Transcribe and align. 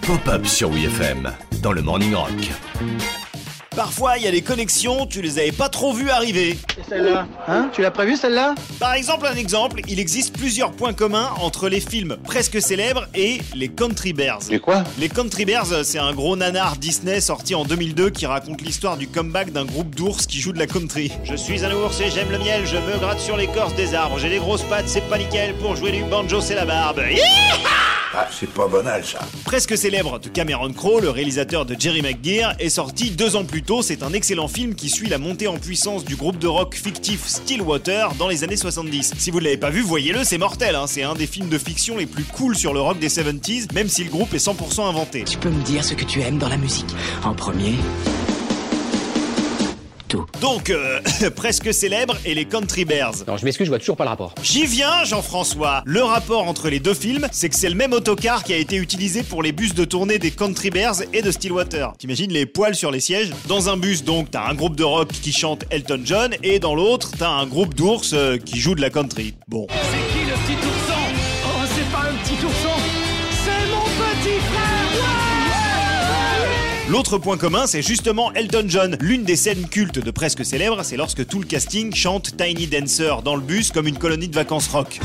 Pop-up 0.00 0.46
sur 0.46 0.70
WFM 0.70 1.30
dans 1.60 1.72
le 1.72 1.82
Morning 1.82 2.14
Rock. 2.14 2.30
Parfois, 3.76 4.16
il 4.16 4.24
y 4.24 4.26
a 4.26 4.30
des 4.30 4.40
connexions, 4.40 5.04
tu 5.04 5.20
les 5.20 5.38
avais 5.38 5.52
pas 5.52 5.68
trop 5.68 5.92
vues 5.92 6.08
arriver. 6.08 6.52
Et 6.78 6.88
celle-là 6.88 7.28
Hein 7.46 7.68
Tu 7.74 7.82
l'as 7.82 7.90
prévu 7.90 8.16
celle-là 8.16 8.54
Par 8.80 8.94
exemple, 8.94 9.26
un 9.26 9.36
exemple, 9.36 9.82
il 9.88 10.00
existe 10.00 10.36
plusieurs 10.36 10.72
points 10.72 10.94
communs 10.94 11.28
entre 11.42 11.68
les 11.68 11.80
films 11.80 12.16
presque 12.24 12.62
célèbres 12.62 13.06
et 13.14 13.42
les 13.54 13.68
Country 13.68 14.14
Bears. 14.14 14.40
Les 14.48 14.58
quoi 14.58 14.84
Les 14.98 15.10
Country 15.10 15.44
Bears, 15.44 15.84
c'est 15.84 15.98
un 15.98 16.14
gros 16.14 16.34
nanar 16.34 16.76
Disney 16.76 17.20
sorti 17.20 17.54
en 17.54 17.64
2002 17.64 18.08
qui 18.08 18.24
raconte 18.24 18.62
l'histoire 18.62 18.96
du 18.96 19.06
comeback 19.06 19.52
d'un 19.52 19.66
groupe 19.66 19.94
d'ours 19.94 20.26
qui 20.26 20.40
joue 20.40 20.54
de 20.54 20.58
la 20.58 20.66
country. 20.66 21.12
Je 21.24 21.36
suis 21.36 21.62
un 21.62 21.72
ours 21.72 22.00
et 22.00 22.10
j'aime 22.10 22.30
le 22.30 22.38
miel, 22.38 22.66
je 22.66 22.78
me 22.78 22.98
gratte 22.98 23.20
sur 23.20 23.36
l'écorce 23.36 23.74
des 23.74 23.94
arbres, 23.94 24.18
j'ai 24.18 24.30
des 24.30 24.38
grosses 24.38 24.64
pattes, 24.64 24.88
c'est 24.88 25.06
pas 25.10 25.18
nickel, 25.18 25.54
pour 25.56 25.76
jouer 25.76 25.92
du 25.92 26.02
banjo 26.04 26.40
c'est 26.40 26.54
la 26.54 26.64
barbe. 26.64 27.02
Ah, 28.14 28.26
c'est 28.30 28.50
pas 28.50 28.66
banal 28.68 29.04
ça. 29.04 29.18
Presque 29.44 29.76
célèbre 29.76 30.18
de 30.18 30.28
Cameron 30.28 30.72
Crowe, 30.72 31.00
le 31.00 31.10
réalisateur 31.10 31.66
de 31.66 31.76
Jerry 31.78 32.00
McGear, 32.00 32.54
est 32.58 32.70
sorti 32.70 33.10
deux 33.10 33.36
ans 33.36 33.44
plus 33.44 33.62
tôt. 33.62 33.82
C'est 33.82 34.02
un 34.02 34.14
excellent 34.14 34.48
film 34.48 34.74
qui 34.74 34.88
suit 34.88 35.08
la 35.08 35.18
montée 35.18 35.46
en 35.46 35.58
puissance 35.58 36.04
du 36.04 36.16
groupe 36.16 36.38
de 36.38 36.46
rock 36.46 36.74
fictif 36.74 37.26
Stillwater 37.26 38.14
dans 38.18 38.28
les 38.28 38.44
années 38.44 38.56
70. 38.56 39.12
Si 39.18 39.30
vous 39.30 39.40
ne 39.40 39.44
l'avez 39.44 39.58
pas 39.58 39.70
vu, 39.70 39.82
voyez-le, 39.82 40.24
c'est 40.24 40.38
mortel. 40.38 40.74
Hein. 40.74 40.86
C'est 40.86 41.02
un 41.02 41.14
des 41.14 41.26
films 41.26 41.50
de 41.50 41.58
fiction 41.58 41.98
les 41.98 42.06
plus 42.06 42.24
cool 42.24 42.56
sur 42.56 42.72
le 42.72 42.80
rock 42.80 42.98
des 42.98 43.10
70s, 43.10 43.74
même 43.74 43.88
si 43.88 44.04
le 44.04 44.10
groupe 44.10 44.32
est 44.32 44.44
100% 44.44 44.88
inventé. 44.88 45.24
Tu 45.24 45.36
peux 45.36 45.50
me 45.50 45.62
dire 45.62 45.84
ce 45.84 45.92
que 45.92 46.04
tu 46.04 46.22
aimes 46.22 46.38
dans 46.38 46.48
la 46.48 46.56
musique 46.56 46.88
En 47.24 47.34
premier. 47.34 47.74
Donc, 50.40 50.70
euh, 50.70 51.00
presque 51.36 51.74
célèbre 51.74 52.16
et 52.24 52.34
les 52.34 52.44
Country 52.44 52.84
Bears. 52.84 53.14
Non, 53.26 53.36
je 53.36 53.44
m'excuse, 53.44 53.66
je 53.66 53.70
vois 53.70 53.78
toujours 53.78 53.96
pas 53.96 54.04
le 54.04 54.10
rapport. 54.10 54.34
J'y 54.42 54.66
viens, 54.66 55.04
Jean-François. 55.04 55.82
Le 55.84 56.02
rapport 56.02 56.46
entre 56.46 56.68
les 56.68 56.78
deux 56.78 56.94
films, 56.94 57.26
c'est 57.32 57.48
que 57.48 57.56
c'est 57.56 57.68
le 57.68 57.74
même 57.74 57.92
autocar 57.92 58.44
qui 58.44 58.52
a 58.52 58.56
été 58.56 58.76
utilisé 58.76 59.22
pour 59.22 59.42
les 59.42 59.52
bus 59.52 59.74
de 59.74 59.84
tournée 59.84 60.18
des 60.18 60.30
Country 60.30 60.70
Bears 60.70 61.02
et 61.12 61.22
de 61.22 61.30
Stillwater. 61.30 61.92
T'imagines 61.98 62.32
les 62.32 62.46
poils 62.46 62.76
sur 62.76 62.90
les 62.90 63.00
sièges? 63.00 63.30
Dans 63.48 63.68
un 63.68 63.76
bus, 63.76 64.04
donc, 64.04 64.30
t'as 64.30 64.48
un 64.48 64.54
groupe 64.54 64.76
de 64.76 64.84
rock 64.84 65.08
qui 65.08 65.32
chante 65.32 65.64
Elton 65.70 66.00
John, 66.04 66.34
et 66.42 66.60
dans 66.60 66.74
l'autre, 66.74 67.12
t'as 67.18 67.30
un 67.30 67.46
groupe 67.46 67.74
d'ours 67.74 68.12
euh, 68.12 68.36
qui 68.36 68.58
joue 68.60 68.74
de 68.74 68.80
la 68.80 68.90
country. 68.90 69.34
Bon. 69.48 69.66
C'est 69.70 70.12
qui 70.12 70.24
le 70.24 70.34
petit 70.34 70.66
ourson? 70.66 70.97
L'autre 76.90 77.18
point 77.18 77.36
commun, 77.36 77.66
c'est 77.66 77.82
justement 77.82 78.32
Elton 78.32 78.64
John. 78.66 78.96
L'une 79.02 79.22
des 79.22 79.36
scènes 79.36 79.68
cultes 79.68 79.98
de 79.98 80.10
presque 80.10 80.42
célèbre, 80.42 80.82
c'est 80.82 80.96
lorsque 80.96 81.26
tout 81.26 81.38
le 81.38 81.44
casting 81.44 81.94
chante 81.94 82.34
Tiny 82.38 82.66
Dancer 82.66 83.20
dans 83.22 83.34
le 83.34 83.42
bus 83.42 83.72
comme 83.72 83.86
une 83.86 83.98
colonie 83.98 84.28
de 84.28 84.34
vacances 84.34 84.68
rock. 84.68 84.98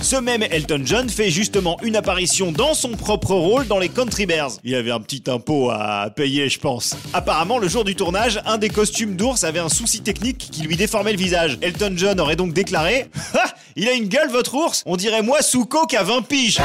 Ce 0.00 0.16
même 0.16 0.44
Elton 0.44 0.82
John 0.84 1.10
fait 1.10 1.30
justement 1.30 1.78
une 1.82 1.96
apparition 1.96 2.52
dans 2.52 2.74
son 2.74 2.92
propre 2.92 3.34
rôle 3.34 3.66
dans 3.66 3.80
les 3.80 3.88
Country 3.88 4.26
Bears. 4.26 4.52
Il 4.62 4.76
avait 4.76 4.92
un 4.92 5.00
petit 5.00 5.24
impôt 5.26 5.70
à 5.70 6.08
payer, 6.14 6.48
je 6.48 6.60
pense. 6.60 6.96
Apparemment, 7.12 7.58
le 7.58 7.66
jour 7.68 7.82
du 7.82 7.96
tournage, 7.96 8.40
un 8.46 8.56
des 8.56 8.70
costumes 8.70 9.16
d'ours 9.16 9.42
avait 9.42 9.58
un 9.58 9.68
souci 9.68 10.00
technique 10.00 10.48
qui 10.52 10.62
lui 10.62 10.76
déformait 10.76 11.12
le 11.12 11.18
visage. 11.18 11.58
Elton 11.60 11.92
John 11.96 12.20
aurait 12.20 12.36
donc 12.36 12.52
déclaré 12.54 13.06
Il 13.76 13.88
a 13.88 13.92
une 13.92 14.08
gueule, 14.08 14.30
votre 14.30 14.54
ours? 14.54 14.82
On 14.86 14.96
dirait 14.96 15.22
moi 15.22 15.42
sous 15.42 15.64
coke 15.64 15.94
à 15.94 16.02
20 16.02 16.22
piges 16.22 16.60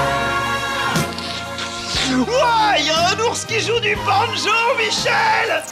Ouah, 2.11 2.79
y 2.79 2.89
a 2.89 3.09
un 3.09 3.19
ours 3.19 3.45
qui 3.45 3.59
joue 3.59 3.79
du 3.79 3.95
banjo, 3.95 4.49
Michel 4.77 5.63